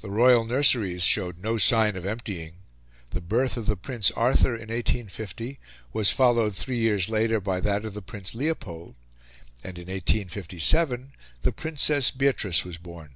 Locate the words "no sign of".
1.40-2.04